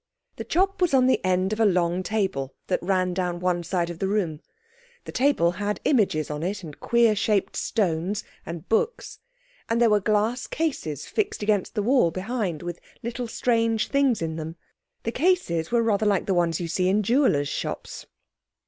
[0.37, 3.91] The chop was on the end of a long table that ran down one side
[3.91, 4.41] of the room.
[5.05, 9.19] The table had images on it and queer shaped stones, and books.
[9.69, 14.37] And there were glass cases fixed against the wall behind, with little strange things in
[14.37, 14.55] them.
[15.03, 18.07] The cases were rather like the ones you see in jewellers' shops.